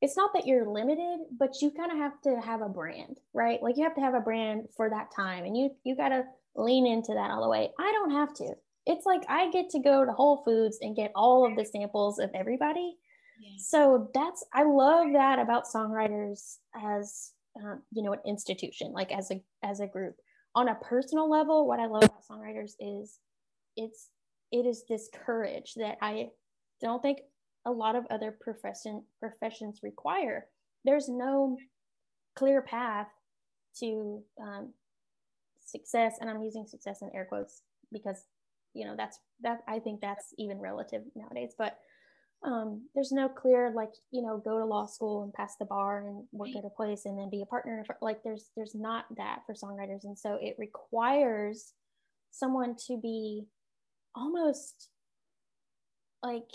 [0.00, 3.62] it's not that you're limited, but you kind of have to have a brand, right?
[3.62, 6.24] Like you have to have a brand for that time and you you got to
[6.56, 7.70] lean into that all the way.
[7.78, 8.54] I don't have to.
[8.86, 12.18] It's like I get to go to Whole Foods and get all of the samples
[12.18, 12.96] of everybody.
[13.58, 19.30] So that's I love that about songwriters as um, you know an institution, like as
[19.30, 20.16] a as a group.
[20.56, 23.18] On a personal level, what I love about songwriters is
[23.76, 24.08] it's
[24.52, 26.28] it is this courage that I
[26.80, 27.20] don't think
[27.66, 30.46] a lot of other profession professions require.
[30.84, 31.56] There's no
[32.36, 33.08] clear path
[33.80, 34.72] to um,
[35.64, 38.24] success, and I'm using success in air quotes because
[38.74, 41.54] you know that's that I think that's even relative nowadays.
[41.56, 41.78] But
[42.44, 46.06] um, there's no clear like you know go to law school and pass the bar
[46.06, 47.82] and work at a place and then be a partner.
[47.86, 51.72] For, like there's there's not that for songwriters, and so it requires
[52.30, 53.46] someone to be
[54.14, 54.90] almost
[56.22, 56.50] like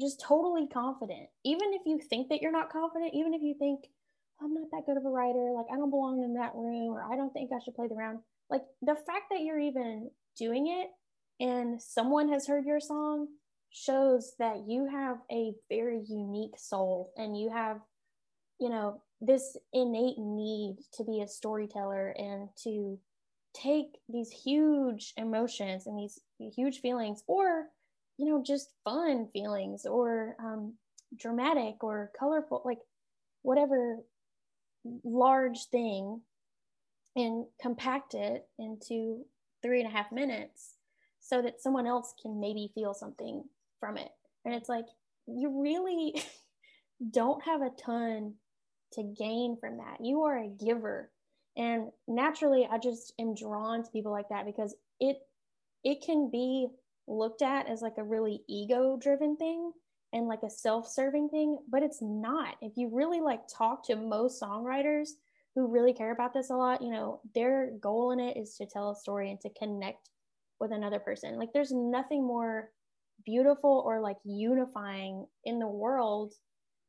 [0.00, 1.28] just totally confident.
[1.44, 3.80] Even if you think that you're not confident, even if you think,
[4.42, 7.02] I'm not that good of a writer, like I don't belong in that room, or
[7.02, 10.66] I don't think I should play the round, like the fact that you're even doing
[10.66, 10.88] it
[11.44, 13.28] and someone has heard your song
[13.70, 17.80] shows that you have a very unique soul and you have,
[18.58, 22.98] you know, this innate need to be a storyteller and to
[23.54, 27.66] take these huge emotions and these huge feelings or
[28.16, 30.74] you know just fun feelings or um,
[31.18, 32.78] dramatic or colorful like
[33.42, 33.98] whatever
[35.04, 36.20] large thing
[37.16, 39.24] and compact it into
[39.62, 40.76] three and a half minutes
[41.20, 43.42] so that someone else can maybe feel something
[43.80, 44.10] from it.
[44.44, 44.86] And it's like
[45.26, 46.22] you really
[47.10, 48.34] don't have a ton
[48.92, 50.04] to gain from that.
[50.04, 51.10] You are a giver.
[51.56, 55.16] And naturally i just am drawn to people like that because it
[55.82, 56.68] it can be
[57.08, 59.72] looked at as like a really ego driven thing
[60.12, 62.54] and like a self-serving thing but it's not.
[62.62, 65.10] If you really like talk to most songwriters
[65.56, 68.66] who really care about this a lot you know their goal in it is to
[68.66, 70.08] tell a story and to connect
[70.60, 71.38] with another person.
[71.38, 72.70] Like there's nothing more
[73.24, 76.32] beautiful or like unifying in the world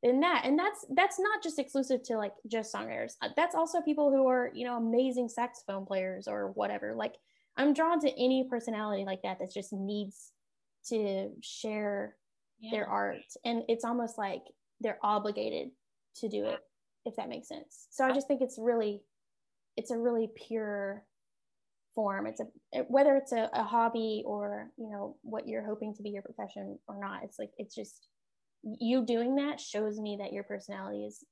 [0.02, 3.80] than that and that's that's not just exclusive to like just songwriters uh, that's also
[3.80, 7.14] people who are you know amazing saxophone players or whatever like
[7.56, 10.32] I'm drawn to any personality like that that just needs
[10.88, 12.16] to share
[12.60, 12.70] yeah.
[12.70, 13.24] their art.
[13.44, 14.42] And it's almost like
[14.80, 15.70] they're obligated
[16.16, 16.60] to do it,
[17.04, 17.86] if that makes sense.
[17.90, 19.02] So I just think it's really,
[19.76, 21.04] it's a really pure
[21.94, 22.26] form.
[22.26, 26.10] It's a, whether it's a, a hobby or, you know, what you're hoping to be
[26.10, 28.08] your profession or not, it's like, it's just,
[28.62, 31.24] you doing that shows me that your personality is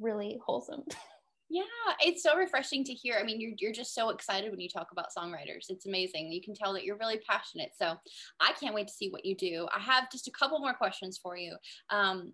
[0.00, 0.82] really wholesome.
[1.52, 1.64] Yeah,
[2.00, 3.18] it's so refreshing to hear.
[3.20, 5.66] I mean, you're you're just so excited when you talk about songwriters.
[5.68, 6.32] It's amazing.
[6.32, 7.72] You can tell that you're really passionate.
[7.78, 7.94] So
[8.40, 9.68] I can't wait to see what you do.
[9.70, 11.54] I have just a couple more questions for you.
[11.90, 12.32] Um,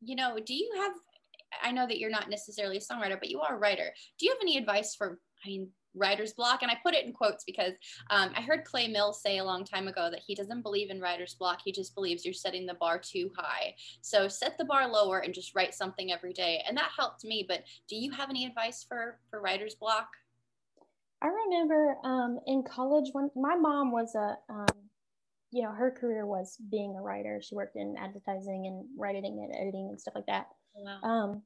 [0.00, 0.92] you know, do you have
[1.62, 3.92] I know that you're not necessarily a songwriter, but you are a writer.
[4.18, 5.68] Do you have any advice for I mean
[5.98, 6.62] writer's block.
[6.62, 7.72] And I put it in quotes because
[8.10, 11.00] um, I heard Clay Mills say a long time ago that he doesn't believe in
[11.00, 11.60] writer's block.
[11.64, 13.74] He just believes you're setting the bar too high.
[14.00, 16.62] So set the bar lower and just write something every day.
[16.66, 17.44] And that helped me.
[17.46, 20.08] But do you have any advice for, for writer's block?
[21.20, 24.66] I remember um, in college when my mom was a, um,
[25.50, 27.40] you know, her career was being a writer.
[27.42, 30.48] She worked in advertising and writing and editing and stuff like that.
[30.76, 31.08] Oh, wow.
[31.08, 31.42] Um,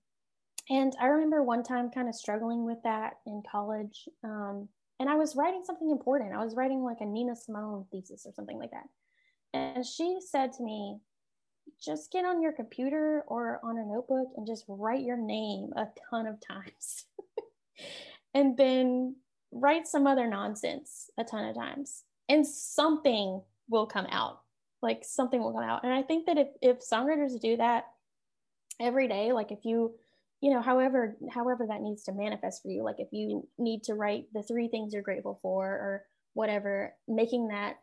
[0.71, 4.09] and I remember one time kind of struggling with that in college.
[4.23, 4.69] Um,
[5.01, 6.33] and I was writing something important.
[6.33, 8.87] I was writing like a Nina Simone thesis or something like that.
[9.53, 10.99] And she said to me,
[11.85, 15.87] just get on your computer or on a notebook and just write your name a
[16.09, 17.07] ton of times.
[18.35, 19.17] and then
[19.51, 22.05] write some other nonsense a ton of times.
[22.29, 24.41] And something will come out.
[24.81, 25.83] Like something will come out.
[25.85, 27.87] And I think that if, if songwriters do that
[28.81, 29.95] every day, like if you
[30.43, 33.95] you know however however that needs to manifest for you like if you need to
[33.95, 37.77] write the three things you're grateful for or whatever making that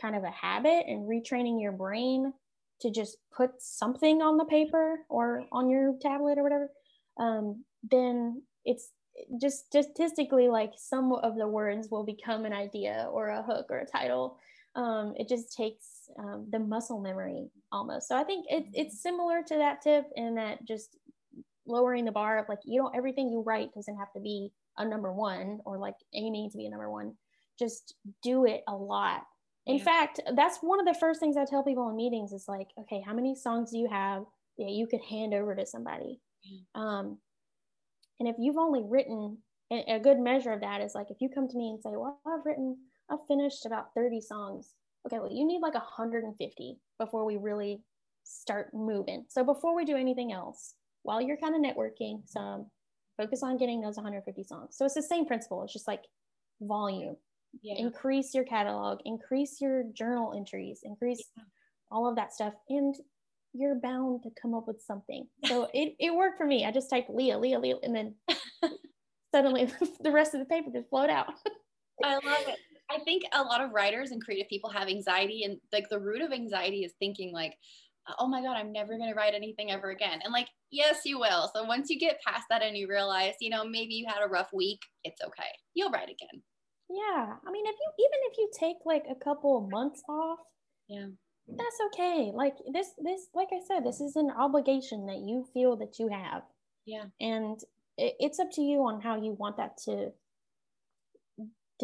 [0.00, 2.32] kind of a habit and retraining your brain
[2.80, 6.68] to just put something on the paper or on your tablet or whatever
[7.18, 8.90] um, then it's
[9.40, 13.78] just statistically like some of the words will become an idea or a hook or
[13.78, 14.38] a title.
[14.74, 18.08] Um, it just takes um, the muscle memory almost.
[18.08, 20.96] So i think it, it's similar to that tip in that just
[21.66, 24.84] lowering the bar of like you don't everything you write doesn't have to be a
[24.84, 27.14] number one or like aiming to be a number one.
[27.58, 29.22] Just do it a lot.
[29.66, 29.84] In yeah.
[29.84, 33.02] fact that's one of the first things i tell people in meetings is like okay
[33.04, 34.24] how many songs do you have
[34.58, 36.20] that you could hand over to somebody?
[36.74, 37.18] Um,
[38.20, 39.38] and if you've only written
[39.72, 42.20] a good measure of that is like if you come to me and say well
[42.26, 42.76] i've written
[43.10, 44.74] i've finished about 30 songs.
[45.06, 47.82] Okay well you need like 150 before we really
[48.24, 49.24] start moving.
[49.28, 50.74] So before we do anything else
[51.04, 52.66] while you're kind of networking some
[53.16, 54.76] focus on getting those 150 songs.
[54.76, 56.02] So it's the same principle it's just like
[56.60, 57.16] volume.
[57.62, 57.76] Yeah.
[57.78, 61.44] increase your catalog increase your journal entries increase yeah.
[61.88, 62.96] all of that stuff and
[63.52, 65.26] you're bound to come up with something.
[65.46, 66.66] So it, it worked for me.
[66.66, 68.14] I just typed leah leah leah and then
[69.34, 71.32] suddenly the rest of the paper just flowed out.
[72.02, 72.58] I love it.
[72.90, 76.20] I think a lot of writers and creative people have anxiety and like the root
[76.20, 77.54] of anxiety is thinking like
[78.18, 80.20] oh my god i'm never going to write anything ever again.
[80.24, 81.50] And like yes you will.
[81.54, 84.28] So once you get past that and you realize you know maybe you had a
[84.28, 85.50] rough week it's okay.
[85.74, 86.42] You'll write again.
[86.90, 87.34] Yeah.
[87.46, 90.38] I mean if you even if you take like a couple of months off
[90.88, 91.06] yeah.
[91.48, 92.30] that's okay.
[92.34, 96.08] Like this this like i said this is an obligation that you feel that you
[96.08, 96.42] have.
[96.86, 97.04] Yeah.
[97.20, 97.58] And
[97.96, 100.12] it, it's up to you on how you want that to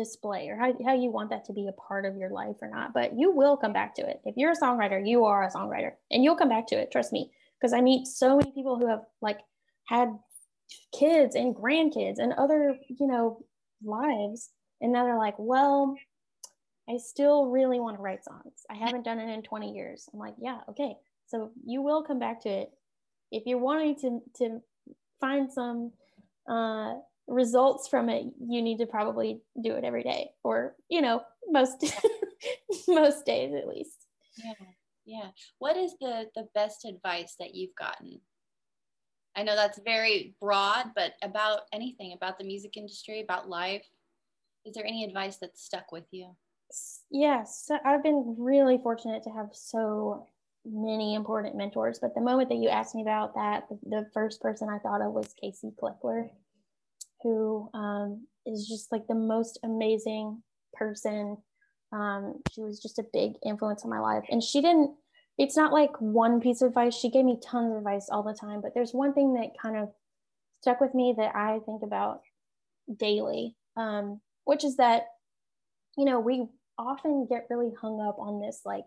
[0.03, 2.69] display or how, how you want that to be a part of your life or
[2.69, 4.21] not but you will come back to it.
[4.25, 7.13] If you're a songwriter you are a songwriter and you'll come back to it trust
[7.13, 9.41] me because i meet so many people who have like
[9.87, 10.09] had
[10.99, 13.45] kids and grandkids and other you know
[13.85, 15.97] lives and now they're like well
[16.89, 18.65] i still really want to write songs.
[18.71, 20.09] I haven't done it in 20 years.
[20.13, 20.95] I'm like yeah okay.
[21.27, 22.71] So you will come back to it.
[23.31, 24.61] If you're wanting to to
[25.21, 25.93] find some
[26.51, 26.95] uh
[27.31, 31.85] results from it you need to probably do it every day or you know most
[32.88, 34.07] most days at least.
[34.45, 34.53] Yeah
[35.11, 35.31] yeah.
[35.59, 38.21] What is the the best advice that you've gotten?
[39.37, 43.87] I know that's very broad but about anything about the music industry about life
[44.64, 46.37] is there any advice that stuck with you?
[47.11, 50.27] Yes so i've been really fortunate to have so
[50.64, 54.43] many important mentors but the moment that you asked me about that the, the first
[54.43, 56.29] person i thought of was casey kleckler
[57.23, 60.43] who um, is just like the most amazing
[60.75, 61.37] person.
[61.93, 64.25] Um, she was just a big influence on my life.
[64.31, 64.93] And she didn't,
[65.39, 66.95] it's not like one piece of advice.
[66.95, 69.77] She gave me tons of advice all the time, but there's one thing that kind
[69.77, 69.91] of
[70.61, 72.21] stuck with me that I think about
[72.99, 75.07] daily, um, which is that,
[75.97, 76.47] you know, we
[76.79, 78.85] often get really hung up on this, like,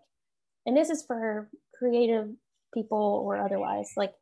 [0.65, 2.29] and this is for creative
[2.73, 4.13] people or otherwise, like,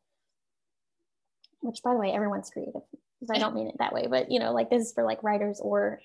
[1.60, 2.82] which by the way, everyone's creative
[3.22, 5.22] because I don't mean it that way, but you know, like this is for like
[5.22, 6.00] writers or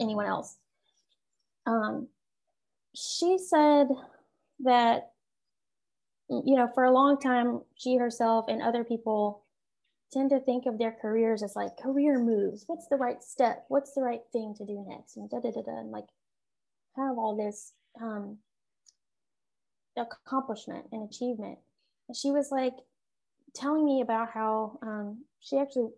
[0.00, 0.56] anyone else.
[1.64, 2.08] Um,
[2.92, 3.86] she said
[4.60, 5.12] that,
[6.28, 9.44] you know, for a long time, she herself and other people
[10.12, 12.64] tend to think of their careers as like career moves.
[12.66, 13.64] What's the right step?
[13.68, 15.16] What's the right thing to do next?
[15.16, 16.06] And da da da da, and like
[16.96, 18.38] have all this um,
[19.96, 21.58] accomplishment and achievement.
[22.08, 22.74] And she was like
[23.54, 25.90] telling me about how um, she actually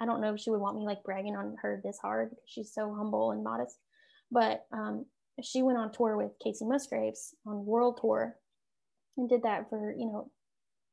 [0.00, 2.44] I don't know if she would want me like bragging on her this hard because
[2.46, 3.76] she's so humble and modest.
[4.30, 5.06] But um,
[5.42, 8.36] she went on tour with Kacey Musgraves on world tour
[9.16, 10.30] and did that for, you know,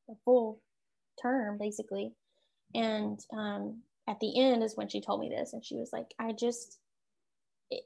[0.09, 0.61] a full
[1.21, 2.13] term basically.
[2.73, 5.53] And um, at the end is when she told me this.
[5.53, 6.79] And she was like, I just,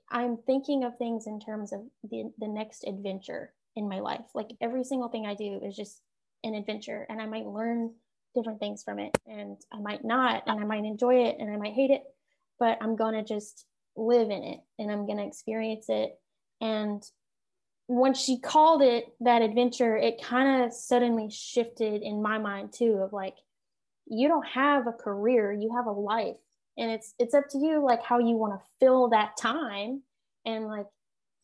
[0.10, 4.26] I'm thinking of things in terms of the, the next adventure in my life.
[4.34, 6.02] Like every single thing I do is just
[6.44, 7.94] an adventure and I might learn
[8.38, 9.18] different things from it.
[9.26, 12.04] And I might not and I might enjoy it and I might hate it
[12.60, 16.20] but I'm going to just live in it and I'm going to experience it.
[16.62, 17.04] And
[17.88, 23.00] when she called it that adventure it kind of suddenly shifted in my mind too
[23.02, 23.36] of like
[24.06, 26.38] you don't have a career you have a life.
[26.78, 30.02] And it's it's up to you like how you want to fill that time
[30.46, 30.88] and like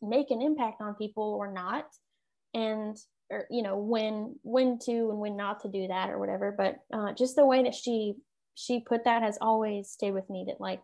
[0.01, 1.85] make an impact on people or not.
[2.53, 2.97] And
[3.33, 6.77] or you know when when to and when not to do that or whatever but
[6.93, 8.13] uh, just the way that she
[8.55, 10.83] she put that has always stayed with me that like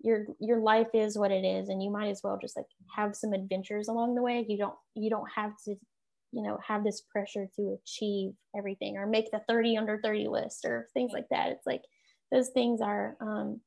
[0.00, 3.16] your your life is what it is and you might as well just like have
[3.16, 4.44] some adventures along the way.
[4.48, 5.74] You don't you don't have to
[6.32, 10.64] you know have this pressure to achieve everything or make the 30 under 30 list
[10.64, 11.50] or things like that.
[11.50, 11.82] It's like
[12.30, 13.60] those things are um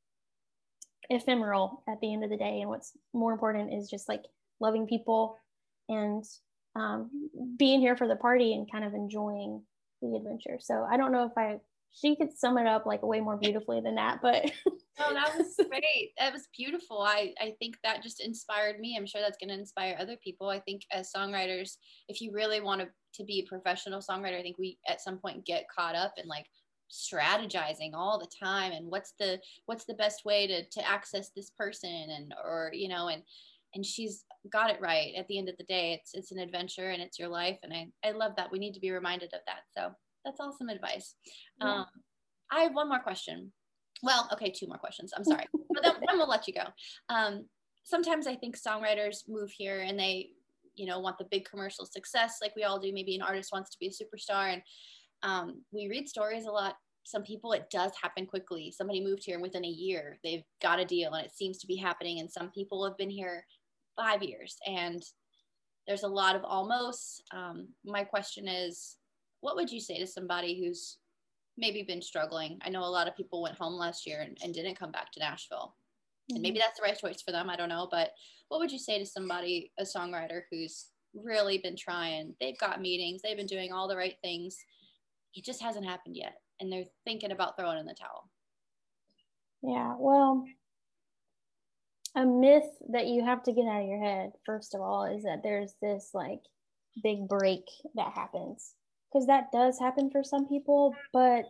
[1.10, 2.62] ephemeral at the end of the day.
[2.62, 4.24] And what's more important is just like
[4.60, 5.38] loving people
[5.88, 6.24] and
[6.76, 7.10] um,
[7.58, 9.62] being here for the party and kind of enjoying
[10.02, 10.58] the adventure.
[10.60, 11.60] So i don't know if i
[11.92, 14.52] she could sum it up like way more beautifully than that but
[15.00, 16.12] oh that was great.
[16.18, 17.02] That was beautiful.
[17.02, 18.96] I i think that just inspired me.
[18.98, 20.50] I'm sure that's going to inspire other people.
[20.50, 21.78] I think as songwriters
[22.08, 25.18] if you really want to to be a professional songwriter i think we at some
[25.18, 26.46] point get caught up in like
[26.92, 31.52] strategizing all the time and what's the what's the best way to to access this
[31.52, 33.22] person and or you know and
[33.76, 36.90] and she's got it right at the end of the day it's it's an adventure
[36.90, 39.42] and it's your life and i i love that we need to be reminded of
[39.46, 39.94] that so
[40.26, 41.16] that's awesome advice.
[41.62, 41.80] Yeah.
[41.80, 41.86] Um,
[42.52, 43.52] I have one more question.
[44.02, 45.12] Well, okay, two more questions.
[45.16, 46.64] I'm sorry, but then, then, we'll let you go.
[47.14, 47.46] Um,
[47.84, 50.30] sometimes I think songwriters move here and they,
[50.76, 52.94] you know, want the big commercial success like we all do.
[52.94, 54.62] Maybe an artist wants to be a superstar, and
[55.24, 56.76] um, we read stories a lot.
[57.04, 58.72] Some people it does happen quickly.
[58.76, 61.68] Somebody moved here and within a year they've got a deal, and it seems to
[61.68, 62.20] be happening.
[62.20, 63.44] And some people have been here
[64.00, 65.04] five years, and
[65.88, 67.24] there's a lot of almost.
[67.32, 68.98] Um, my question is,
[69.42, 70.98] what would you say to somebody who's
[71.58, 72.60] maybe been struggling?
[72.62, 75.12] I know a lot of people went home last year and, and didn't come back
[75.12, 75.76] to Nashville.
[76.30, 76.36] Mm-hmm.
[76.36, 76.66] And maybe mm-hmm.
[76.66, 77.50] that's the right choice for them.
[77.50, 77.88] I don't know.
[77.90, 78.12] But
[78.48, 82.36] what would you say to somebody, a songwriter who's really been trying?
[82.40, 84.58] They've got meetings, they've been doing all the right things.
[85.36, 86.36] It just hasn't happened yet.
[86.60, 88.30] And they're thinking about throwing in the towel.
[89.62, 89.96] Yeah.
[89.98, 90.46] Well,
[92.16, 95.24] a myth that you have to get out of your head, first of all, is
[95.24, 96.42] that there's this like
[97.04, 98.74] big break that happens
[99.12, 101.46] because that does happen for some people, but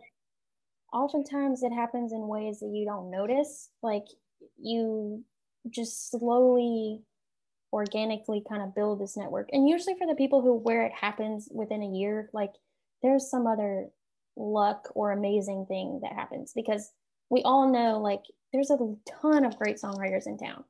[0.92, 3.70] oftentimes it happens in ways that you don't notice.
[3.82, 4.06] Like
[4.58, 5.24] you
[5.68, 7.02] just slowly,
[7.72, 9.48] organically kind of build this network.
[9.52, 12.52] And usually for the people who where it happens within a year, like
[13.02, 13.88] there's some other
[14.36, 16.90] luck or amazing thing that happens because
[17.28, 18.78] we all know like there's a
[19.20, 20.64] ton of great songwriters in town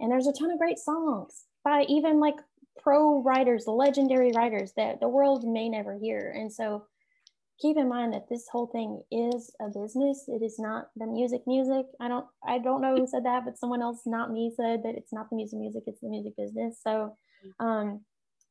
[0.00, 2.36] and there's a ton of great songs by even like
[2.78, 6.32] pro writers, legendary writers that the world may never hear.
[6.36, 6.84] And so
[7.60, 10.24] keep in mind that this whole thing is a business.
[10.28, 11.86] It is not the music music.
[12.00, 14.94] I don't I don't know who said that, but someone else, not me, said that
[14.94, 16.80] it's not the music music, it's the music business.
[16.82, 17.16] So
[17.58, 18.04] um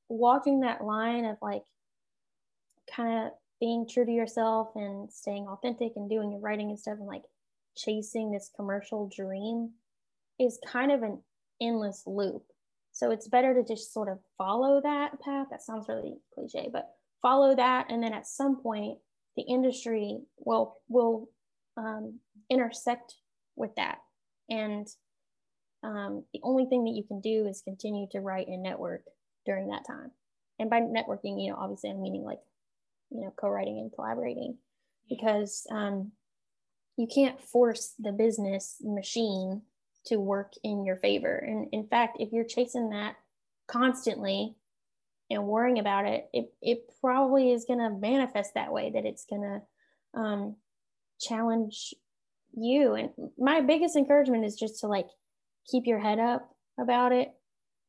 [0.09, 1.63] walking that line of like
[2.93, 6.97] kind of being true to yourself and staying authentic and doing your writing and stuff
[6.99, 7.23] and like
[7.75, 9.71] chasing this commercial dream
[10.39, 11.21] is kind of an
[11.61, 12.43] endless loop
[12.95, 15.47] so it's better to just sort of follow that path.
[15.51, 17.87] That sounds really cliche, but follow that.
[17.89, 18.99] And then at some point,
[19.35, 21.27] the industry will, will
[21.75, 23.15] um, intersect
[23.57, 23.97] with that.
[24.49, 24.87] And
[25.83, 29.01] um, the only thing that you can do is continue to write and network
[29.45, 30.11] during that time.
[30.57, 32.39] And by networking, you know, obviously I'm meaning like,
[33.09, 34.55] you know, co-writing and collaborating
[35.09, 36.13] because um,
[36.97, 39.61] you can't force the business machine
[40.07, 41.35] to work in your favor.
[41.35, 43.15] And in fact, if you're chasing that
[43.67, 44.55] constantly
[45.29, 49.25] and worrying about it, it, it probably is going to manifest that way, that it's
[49.25, 50.55] going to um,
[51.19, 51.93] challenge
[52.55, 52.93] you.
[52.93, 55.07] And my biggest encouragement is just to like
[55.69, 57.31] keep your head up about it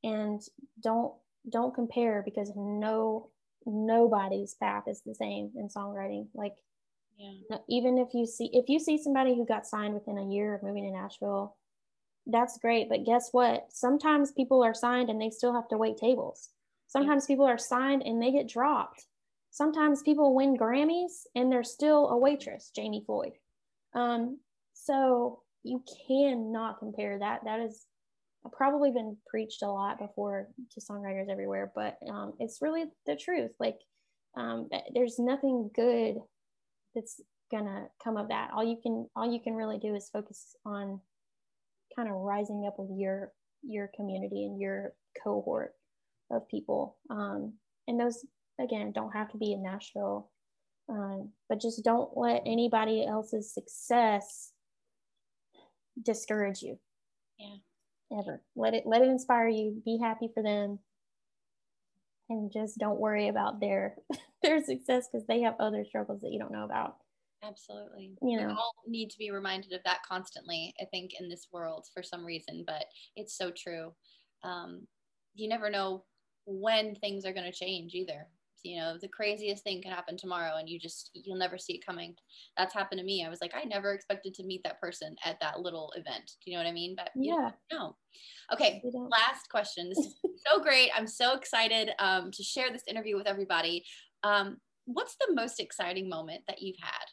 [0.02, 0.40] and
[0.82, 1.12] don't
[1.50, 3.30] don't compare because no
[3.66, 6.54] nobody's path is the same in songwriting like
[7.18, 7.56] yeah.
[7.68, 10.62] even if you see if you see somebody who got signed within a year of
[10.62, 11.56] moving to nashville
[12.26, 12.88] that's great.
[12.88, 13.66] But guess what?
[13.70, 16.50] Sometimes people are signed and they still have to wait tables.
[16.88, 19.06] Sometimes people are signed and they get dropped.
[19.50, 23.32] Sometimes people win Grammys and they're still a waitress, Jamie Floyd.
[23.94, 24.38] Um,
[24.74, 27.44] so you cannot compare that.
[27.44, 27.86] That is
[28.52, 33.50] probably been preached a lot before to songwriters everywhere, but um, it's really the truth.
[33.58, 33.78] Like,
[34.36, 36.16] um, there's nothing good
[36.96, 37.20] that's
[37.52, 38.50] gonna come of that.
[38.52, 41.00] All you can all you can really do is focus on
[41.94, 43.32] kind of rising up with your
[43.62, 45.74] your community and your cohort
[46.32, 46.96] of people.
[47.10, 47.52] Um,
[47.86, 48.24] and those
[48.60, 50.30] again don't have to be in nashville
[50.88, 54.52] um, but just don't let anybody else's success
[56.02, 56.78] discourage you.
[57.38, 57.56] Yeah.
[58.20, 58.40] Ever.
[58.54, 59.82] Let it let it inspire you.
[59.84, 60.78] Be happy for them
[62.28, 63.96] and just don't worry about their
[64.42, 66.96] their success because they have other struggles that you don't know about
[67.46, 68.12] Absolutely.
[68.22, 71.48] You know, we all need to be reminded of that constantly, I think, in this
[71.52, 73.92] world for some reason, but it's so true.
[74.42, 74.86] Um,
[75.34, 76.04] you never know
[76.46, 78.26] when things are going to change either.
[78.62, 81.86] You know, the craziest thing can happen tomorrow and you just, you'll never see it
[81.86, 82.14] coming.
[82.56, 83.24] That's happened to me.
[83.24, 86.32] I was like, I never expected to meet that person at that little event.
[86.44, 86.94] Do you know what I mean?
[86.96, 87.50] But yeah.
[87.72, 87.96] No.
[88.52, 88.82] Okay.
[88.92, 89.88] Last question.
[89.88, 90.14] This is
[90.50, 90.90] so great.
[90.96, 93.84] I'm so excited um, to share this interview with everybody.
[94.22, 97.06] Um, what's the most exciting moment that you've had?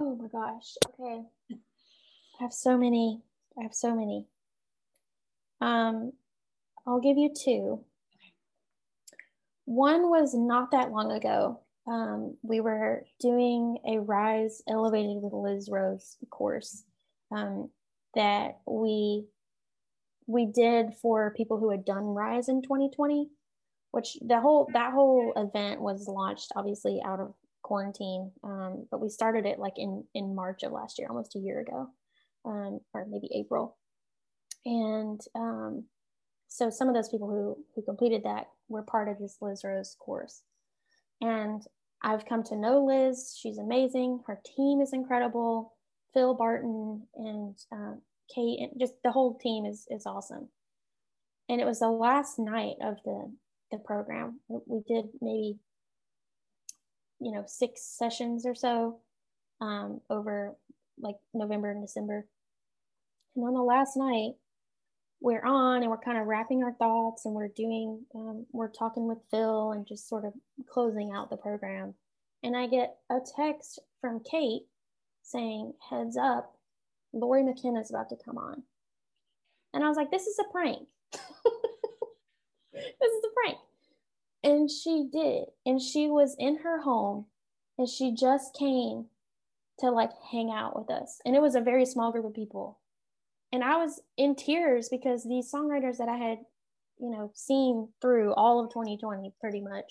[0.00, 0.74] Oh my gosh.
[0.88, 1.22] Okay.
[1.50, 3.22] I have so many.
[3.58, 4.26] I have so many.
[5.60, 6.12] Um,
[6.86, 7.84] I'll give you two.
[9.68, 11.60] One was not that long ago.
[11.86, 16.84] Um, we were doing a Rise Elevated with Liz Rose course
[17.30, 17.68] um,
[18.14, 19.26] that we
[20.26, 23.28] we did for people who had done Rise in 2020,
[23.90, 28.32] which the whole that whole event was launched obviously out of quarantine.
[28.42, 31.60] Um, but we started it like in in March of last year, almost a year
[31.60, 31.90] ago,
[32.46, 33.76] um, or maybe April.
[34.64, 35.84] And um,
[36.48, 39.96] so some of those people who who completed that were part of this Liz Rose
[39.98, 40.42] course.
[41.20, 41.62] And
[42.02, 43.36] I've come to know Liz.
[43.38, 44.20] She's amazing.
[44.26, 45.74] Her team is incredible.
[46.14, 47.94] Phil Barton and uh,
[48.34, 50.48] Kate and just the whole team is is awesome.
[51.48, 53.32] And it was the last night of the
[53.70, 54.40] the program.
[54.48, 55.58] We did maybe
[57.20, 59.00] you know six sessions or so
[59.60, 60.56] um, over
[61.00, 62.26] like November and December.
[63.34, 64.32] And on the last night,
[65.20, 69.08] we're on and we're kind of wrapping our thoughts and we're doing, um, we're talking
[69.08, 70.32] with Phil and just sort of
[70.70, 71.94] closing out the program.
[72.42, 74.62] And I get a text from Kate
[75.22, 76.54] saying, Heads up,
[77.12, 78.62] Lori McKenna is about to come on.
[79.74, 80.86] And I was like, This is a prank.
[81.12, 81.22] this
[83.12, 83.58] is a prank.
[84.44, 85.46] And she did.
[85.66, 87.26] And she was in her home
[87.76, 89.06] and she just came
[89.80, 91.20] to like hang out with us.
[91.24, 92.78] And it was a very small group of people.
[93.52, 96.38] And I was in tears because these songwriters that I had,
[96.98, 99.90] you know, seen through all of 2020 pretty much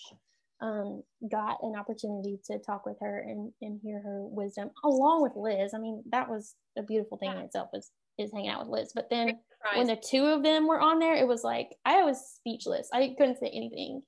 [0.62, 5.34] um, got an opportunity to talk with her and, and hear her wisdom along with
[5.36, 5.74] Liz.
[5.74, 7.40] I mean, that was a beautiful thing yeah.
[7.40, 8.92] in itself is, is hanging out with Liz.
[8.94, 9.40] But then
[9.76, 12.90] when the two of them were on there, it was like, I was speechless.
[12.94, 14.02] I couldn't say anything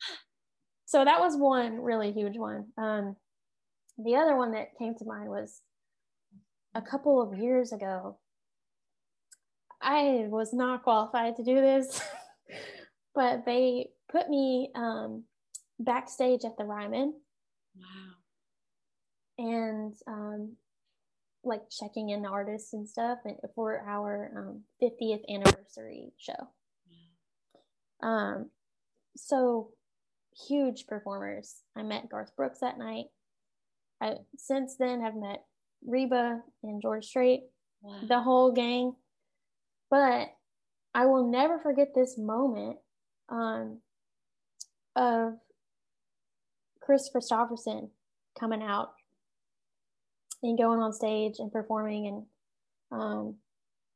[0.86, 2.66] so that was one really huge one.
[2.78, 3.16] Um,
[3.98, 5.60] the other one that came to mind was
[6.74, 8.18] a couple of years ago.
[9.80, 12.00] I was not qualified to do this,
[13.14, 15.24] but they put me um,
[15.78, 17.14] backstage at the Ryman.
[17.76, 18.12] Wow.
[19.38, 20.56] And um,
[21.44, 23.18] like checking in the artists and stuff
[23.54, 26.48] for our um, 50th anniversary show.
[28.02, 28.50] Um,
[29.16, 29.70] so
[30.48, 31.56] huge performers.
[31.76, 33.06] I met Garth Brooks that night.
[34.00, 35.44] I since then have met
[35.86, 37.44] Reba and George Strait,
[37.80, 38.00] wow.
[38.06, 38.94] the whole gang.
[39.90, 40.28] But
[40.94, 42.78] I will never forget this moment
[43.28, 43.80] um,
[44.94, 45.34] of
[46.80, 47.90] Kris Kristofferson
[48.38, 48.92] coming out
[50.42, 53.34] and going on stage and performing and um,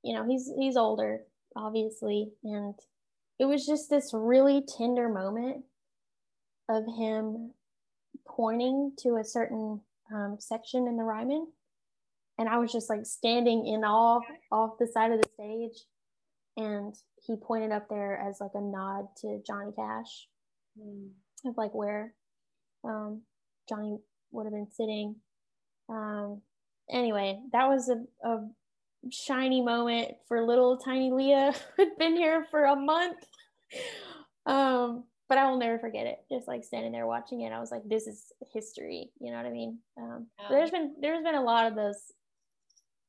[0.02, 1.20] you know he's he's older
[1.54, 2.74] obviously and
[3.38, 5.64] it was just this really tender moment
[6.68, 7.52] of him
[8.26, 9.80] pointing to a certain
[10.14, 11.46] um, section in the Ryman.
[12.40, 14.20] And I was just like standing in awe
[14.50, 15.84] off the side of the stage.
[16.56, 16.94] And
[17.26, 20.26] he pointed up there as like a nod to Johnny Cash
[20.80, 21.10] mm.
[21.44, 22.14] of like where
[22.82, 23.20] um,
[23.68, 23.98] Johnny
[24.32, 25.16] would have been sitting.
[25.90, 26.40] Um,
[26.90, 28.48] anyway, that was a, a
[29.10, 33.18] shiny moment for little tiny Leah who'd been here for a month.
[34.46, 36.20] Um, but I will never forget it.
[36.32, 39.46] Just like standing there watching it, I was like, "This is history." You know what
[39.46, 39.78] I mean?
[39.96, 42.12] Um, There's been there's been a lot of those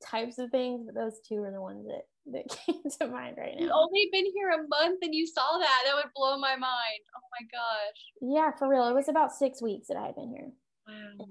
[0.06, 3.56] types of things, but those two are the ones that that came to mind right
[3.56, 3.64] now.
[3.64, 5.82] You've only been here a month and you saw that.
[5.86, 7.02] That would blow my mind.
[7.16, 7.98] Oh my gosh.
[8.22, 8.88] Yeah, for real.
[8.88, 10.52] It was about six weeks that I had been here.
[10.88, 11.26] Wow.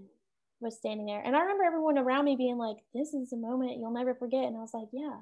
[0.60, 3.78] Was standing there, and I remember everyone around me being like, "This is a moment
[3.78, 5.16] you'll never forget," and I was like, "Yeah,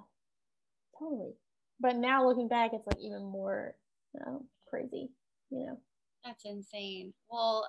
[0.99, 1.35] totally."
[1.79, 3.77] But now looking back, it's like even more
[4.15, 5.11] you know, crazy
[5.51, 5.79] you know
[6.25, 7.67] that's insane well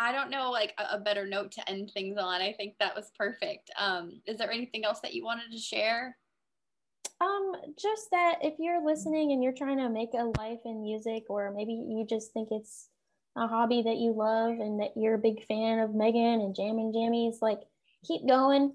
[0.00, 2.40] i don't know like a, a, better note to end things on.
[2.40, 3.70] I think that was perfect.
[3.78, 6.16] Um is there anything else that you wanted to share?
[7.20, 11.24] Um just that if you're listening and you're trying to make a life in music
[11.28, 12.88] or maybe you just think it's
[13.36, 16.76] a hobby that you love and that you're a big fan of megan and Jam
[16.76, 17.60] jammin jammies like
[18.04, 18.72] keep going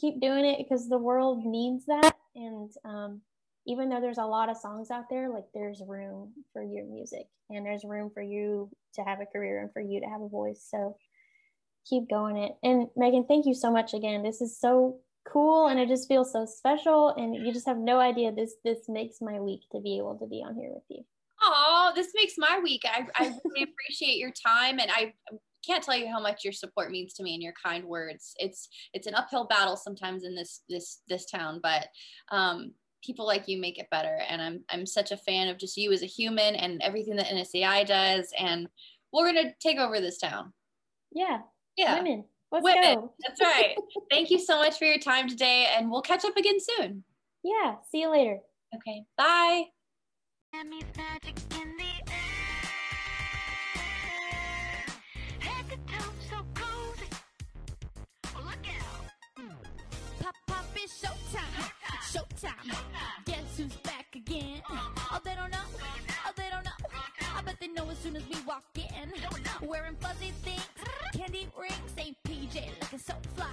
[0.00, 2.16] keep doing it because the world needs that.
[2.34, 3.20] And um
[3.68, 7.26] even though there's a lot of songs out there, like there's room for your music
[7.50, 10.28] and there's room for you to have a career and for you to have a
[10.28, 10.66] voice.
[10.68, 10.96] So
[11.86, 12.52] keep going it.
[12.62, 14.22] And Megan, thank you so much again.
[14.22, 15.00] This is so
[15.30, 18.78] cool and it just feels so special and you just have no idea this this
[18.88, 21.04] makes my week to be able to be on here with you.
[21.42, 22.82] Oh, this makes my week.
[22.86, 25.12] I, I really appreciate your time and I
[25.66, 28.32] can't tell you how much your support means to me and your kind words.
[28.38, 31.86] It's it's an uphill battle sometimes in this this this town, but
[32.32, 32.72] um
[33.04, 35.92] people like you make it better and I'm I'm such a fan of just you
[35.92, 38.68] as a human and everything that NSAI does and
[39.12, 40.52] we're going to take over this town.
[41.12, 41.38] Yeah.
[41.76, 41.96] Yeah.
[41.98, 42.24] Women.
[42.50, 42.94] Let's Women.
[42.94, 43.12] go.
[43.26, 43.76] That's right.
[44.10, 47.04] Thank you so much for your time today, and we'll catch up again soon.
[47.44, 47.76] Yeah.
[47.90, 48.38] See you later.
[48.74, 49.04] Okay.
[49.16, 49.64] Bye.
[62.40, 62.76] Showtime.
[63.24, 64.62] Guess who's back again?
[64.70, 65.58] Oh, they don't know.
[66.26, 66.70] Oh, they don't know.
[67.36, 69.12] I bet they know as soon as we walk in.
[69.68, 70.66] Wearing fuzzy things,
[71.14, 73.46] candy rings, ain't PJ looking so fly.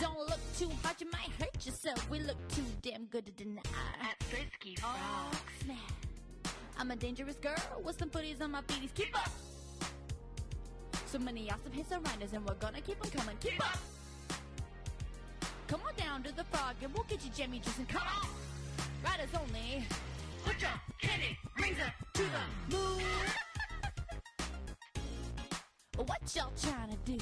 [0.00, 2.08] Don't look too hard, you might hurt yourself.
[2.10, 3.60] We look too damn good to deny.
[4.00, 5.42] At Frisky Oh, Frog.
[5.64, 6.54] snap.
[6.78, 7.54] I'm a dangerous girl
[7.84, 8.92] with some footies on my feeties.
[8.94, 9.30] Keep up.
[11.06, 13.36] So many awesome hits around us, and we're gonna keep on coming.
[13.40, 13.78] Keep up.
[15.68, 18.28] Come on down to the frog and we'll get you jammy juice and come on.
[19.04, 19.84] Riders only.
[20.44, 20.70] Put your
[21.02, 23.02] candy razor to the moon.
[26.06, 27.18] what y'all trying to do?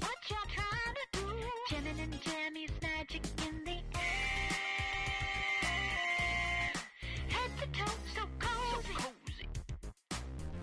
[0.00, 1.26] What y'all trying to do?
[1.68, 4.32] Jamming and Jammy's magic in the air.
[7.28, 8.94] Head to toe, so cozy.
[8.96, 9.48] So cozy.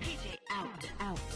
[0.01, 1.28] PJ out, out.